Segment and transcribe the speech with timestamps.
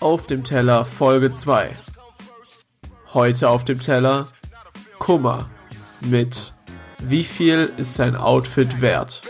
[0.00, 1.74] Auf dem Teller Folge 2.
[3.14, 4.28] Heute auf dem Teller
[5.00, 5.50] Kummer
[6.00, 6.54] mit
[7.00, 9.22] Wie viel ist sein Outfit wert?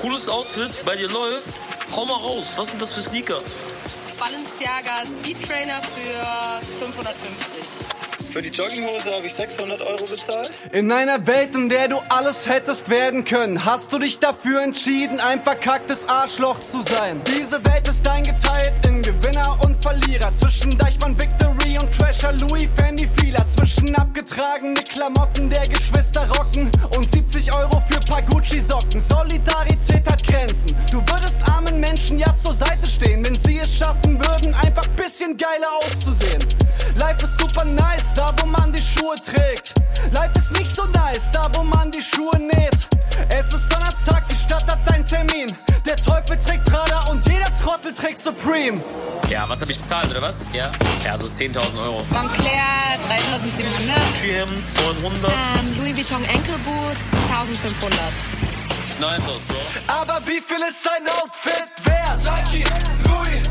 [0.00, 1.50] Cooles Outfit, bei dir läuft.
[1.94, 3.42] Hau mal raus, was sind das für Sneaker?
[4.26, 8.32] Balenciaga Speed Trainer für 550.
[8.32, 10.50] Für die Jogginghose habe ich 600 Euro bezahlt.
[10.72, 15.20] In einer Welt, in der du alles hättest werden können, hast du dich dafür entschieden,
[15.20, 17.20] ein verkacktes Arschloch zu sein.
[17.38, 20.32] Diese Welt ist eingeteilt in Gewinner und Verlierer.
[20.40, 23.44] Zwischen Deichmann Victory und Trasher Louis Fendi Fila.
[23.56, 29.00] Zwischen abgetragene Klamotten der Geschwister rocken und 70 Euro für paar Gucci Socken.
[29.00, 30.74] Solidarität hat Grenzen.
[30.90, 33.45] Du würdest armen Menschen ja zur Seite stehen, wenn sie
[33.76, 36.42] es schaffen würden, einfach bisschen geiler auszusehen.
[36.96, 39.74] Life ist super nice, da wo man die Schuhe trägt.
[40.12, 42.88] Life ist nicht so nice, da wo man die Schuhe näht.
[43.30, 45.52] Es ist Donnerstag, die Stadt hat einen Termin.
[45.86, 48.80] Der Teufel trägt Prada und jeder Trottel trägt Supreme.
[49.28, 50.46] Ja, was habe ich bezahlt, oder was?
[50.52, 50.70] Ja,
[51.04, 52.04] ja so 10.000 Euro.
[52.10, 53.96] Montclair 3700.
[54.12, 55.32] Gucci-Hemd 900.
[55.32, 57.98] Ähm, Louis Vuitton Ankle Boots 1500.
[58.86, 59.56] Sieht nice aus, Bro.
[59.88, 61.96] Aber wie viel ist dein Outfit wert?
[62.24, 62.64] Nike,
[63.04, 63.45] Louis,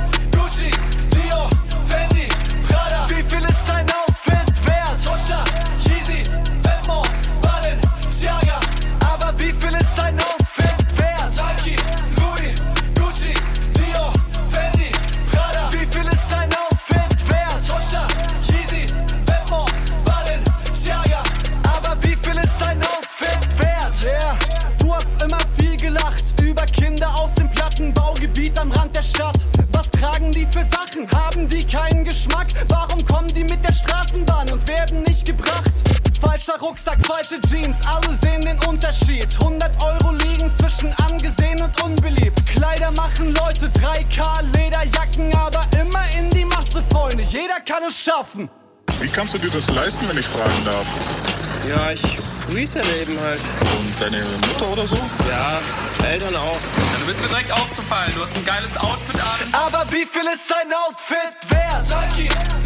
[36.25, 39.27] Falscher Rucksack, falsche Jeans, alle sehen den Unterschied.
[39.39, 42.43] 100 Euro liegen zwischen angesehen und unbeliebt.
[42.47, 47.23] Kleider machen Leute, 3K Lederjacken, aber immer in die Masse, Freunde.
[47.23, 48.49] Jeder kann es schaffen.
[48.99, 50.87] Wie kannst du dir das leisten, wenn ich fragen darf?
[51.69, 52.03] Ja, ich
[52.51, 53.41] reselle eben halt.
[53.61, 54.97] Und deine Mutter oder so?
[55.29, 55.59] Ja,
[56.03, 56.57] Eltern auch.
[56.77, 58.13] Ja, du bist mir direkt aufgefallen.
[58.15, 59.53] Du hast ein geiles Outfit an.
[59.53, 61.85] Aber wie viel ist dein Outfit wert?
[61.89, 62.64] Nike, Louis,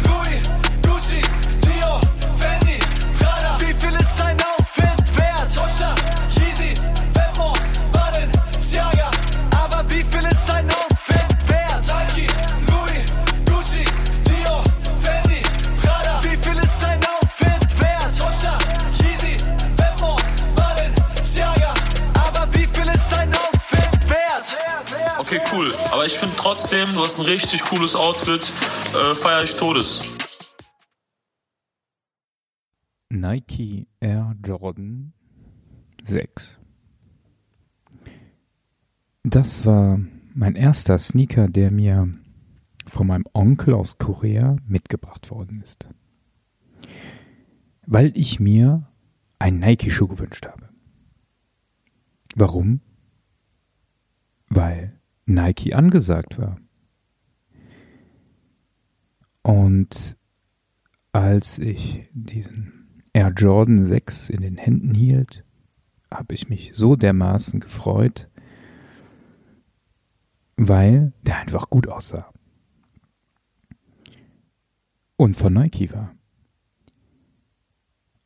[26.00, 28.54] Aber ich finde trotzdem, du hast ein richtig cooles Outfit.
[28.94, 30.02] Äh, feier ich Todes.
[33.10, 35.12] Nike Air Jordan
[36.02, 36.56] 6.
[39.24, 40.00] Das war
[40.32, 42.08] mein erster Sneaker, der mir
[42.86, 45.90] von meinem Onkel aus Korea mitgebracht worden ist.
[47.84, 48.90] Weil ich mir
[49.38, 50.70] einen Nike-Schuh gewünscht habe.
[52.34, 52.80] Warum?
[54.48, 56.58] Weil Nike angesagt war.
[59.42, 60.16] Und
[61.12, 65.44] als ich diesen Air Jordan 6 in den Händen hielt,
[66.12, 68.28] habe ich mich so dermaßen gefreut,
[70.56, 72.32] weil der einfach gut aussah.
[75.16, 76.14] Und von Nike war.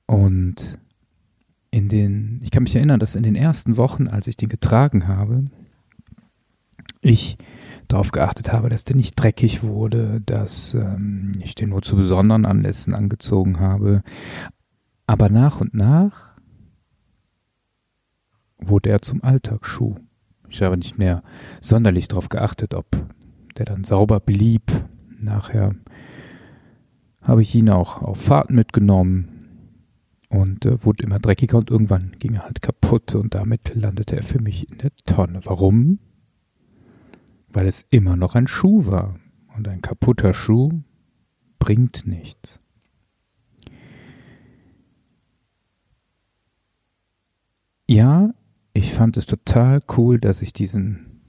[0.06, 0.78] Und
[1.71, 5.09] in den, ich kann mich erinnern, dass in den ersten Wochen, als ich den getragen
[5.09, 5.44] habe,
[7.04, 7.38] ich
[7.88, 12.47] darauf geachtet habe, dass der nicht dreckig wurde, dass ähm, ich den nur zu besonderen
[12.47, 14.03] Anlässen angezogen habe.
[15.06, 16.34] Aber nach und nach
[18.59, 19.97] wurde er zum Alltagsschuh.
[20.48, 21.22] Ich habe nicht mehr
[21.60, 22.87] sonderlich darauf geachtet, ob
[23.59, 24.70] der dann sauber blieb.
[25.20, 25.75] Nachher
[27.20, 29.28] habe ich ihn auch auf Fahrten mitgenommen
[30.28, 34.23] und äh, wurde immer dreckiger und irgendwann ging er halt kaputt und damit landete er
[34.23, 35.40] für mich in der Tonne.
[35.44, 35.99] Warum?
[37.54, 39.18] Weil es immer noch ein Schuh war
[39.56, 40.82] und ein kaputter Schuh
[41.60, 42.60] bringt nichts.
[47.88, 48.34] Ja,
[48.72, 51.20] ich fand es total cool, dass ich diesen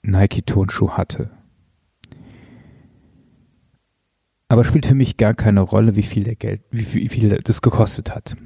[0.00, 1.30] Nike-Tonschuh hatte.
[4.48, 8.14] Aber spielt für mich gar keine Rolle, wie viel der Geld, wie viel, das gekostet
[8.14, 8.36] hat.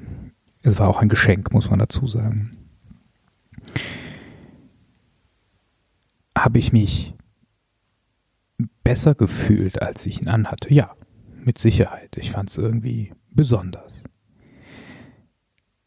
[0.61, 2.57] Es war auch ein Geschenk, muss man dazu sagen.
[6.37, 7.13] Habe ich mich
[8.83, 10.73] besser gefühlt, als ich ihn anhatte?
[10.73, 10.95] Ja,
[11.43, 12.17] mit Sicherheit.
[12.17, 14.03] Ich fand es irgendwie besonders.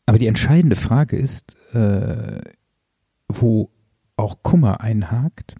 [0.06, 2.40] Aber die entscheidende Frage ist, äh,
[3.28, 3.70] wo
[4.16, 5.56] auch Kummer einhakt,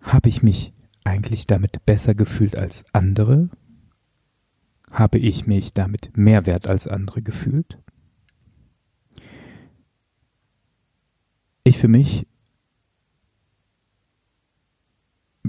[0.00, 0.72] habe ich mich
[1.04, 3.48] eigentlich damit besser gefühlt als andere?
[4.90, 7.78] Habe ich mich damit mehr wert als andere gefühlt?
[11.64, 12.26] Ich für mich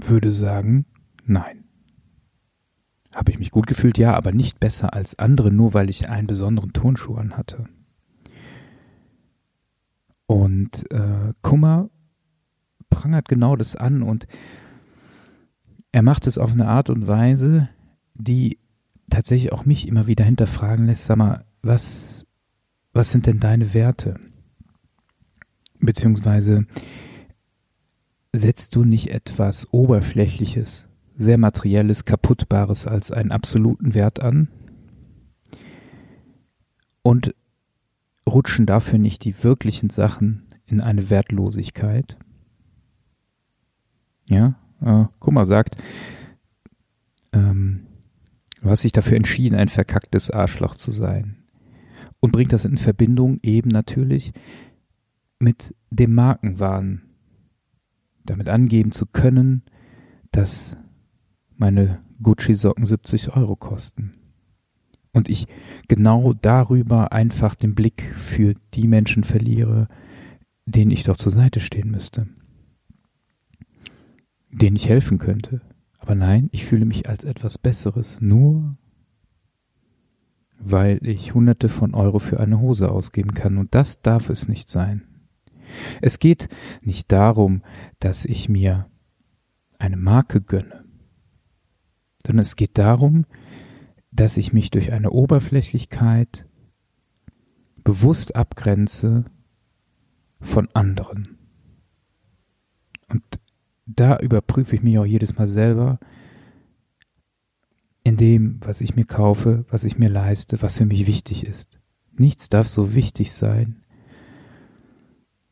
[0.06, 0.86] würde sagen,
[1.24, 1.64] nein.
[3.14, 3.98] Habe ich mich gut gefühlt?
[3.98, 7.64] Ja, aber nicht besser als andere, nur weil ich einen besonderen Tonschuh an hatte.
[10.26, 11.88] Und äh, Kummer
[12.90, 14.26] prangert genau das an und
[15.90, 17.68] er macht es auf eine Art und Weise,
[18.14, 18.58] die
[19.10, 22.26] tatsächlich auch mich immer wieder hinterfragen lässt, sag mal, was,
[22.92, 24.20] was sind denn deine Werte?
[25.80, 26.66] Beziehungsweise
[28.38, 34.48] setzt du nicht etwas Oberflächliches, sehr Materielles, Kaputtbares als einen absoluten Wert an?
[37.02, 37.34] Und
[38.26, 42.16] rutschen dafür nicht die wirklichen Sachen in eine Wertlosigkeit?
[44.28, 45.78] Ja, äh, Kummer sagt,
[47.32, 47.86] ähm,
[48.60, 51.36] du hast dich dafür entschieden, ein verkacktes Arschloch zu sein.
[52.20, 54.32] Und bringt das in Verbindung eben natürlich
[55.38, 57.07] mit dem Markenwahn.
[58.28, 59.62] Damit angeben zu können,
[60.32, 60.76] dass
[61.56, 64.14] meine Gucci-Socken 70 Euro kosten.
[65.12, 65.46] Und ich
[65.88, 69.88] genau darüber einfach den Blick für die Menschen verliere,
[70.66, 72.28] denen ich doch zur Seite stehen müsste
[74.50, 75.60] denen ich helfen könnte.
[75.98, 78.76] Aber nein, ich fühle mich als etwas Besseres, nur
[80.58, 83.58] weil ich Hunderte von Euro für eine Hose ausgeben kann.
[83.58, 85.02] Und das darf es nicht sein.
[86.00, 86.48] Es geht
[86.82, 87.62] nicht darum,
[87.98, 88.90] dass ich mir
[89.78, 90.84] eine Marke gönne,
[92.26, 93.26] sondern es geht darum,
[94.10, 96.46] dass ich mich durch eine Oberflächlichkeit
[97.84, 99.24] bewusst abgrenze
[100.40, 101.38] von anderen.
[103.08, 103.22] Und
[103.86, 105.98] da überprüfe ich mich auch jedes Mal selber
[108.04, 111.80] in dem, was ich mir kaufe, was ich mir leiste, was für mich wichtig ist.
[112.12, 113.82] Nichts darf so wichtig sein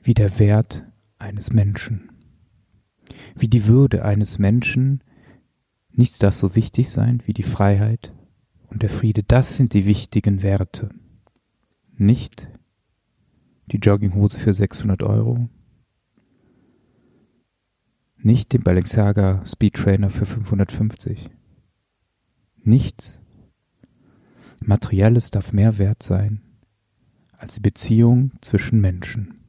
[0.06, 0.85] wie der Wert
[1.19, 2.12] eines Menschen,
[3.35, 5.03] wie die Würde eines Menschen.
[5.91, 8.14] Nichts darf so wichtig sein wie die Freiheit
[8.69, 9.25] und der Friede.
[9.25, 10.91] Das sind die wichtigen Werte.
[11.97, 12.49] Nicht
[13.67, 15.49] die Jogginghose für 600 Euro,
[18.17, 21.31] nicht den Balenciaga Speed Trainer für 550.
[22.62, 23.20] Nichts
[24.61, 26.43] Materielles darf mehr wert sein
[27.32, 29.46] als die Beziehung zwischen Menschen.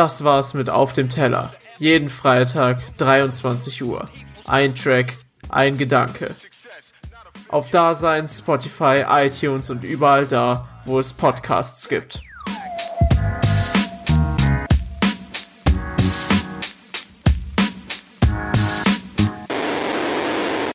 [0.00, 1.52] Das war's mit Auf dem Teller.
[1.76, 4.08] Jeden Freitag 23 Uhr.
[4.46, 5.12] Ein Track,
[5.50, 6.34] ein Gedanke.
[7.50, 12.22] Auf Dasein, Spotify, iTunes und überall da, wo es Podcasts gibt.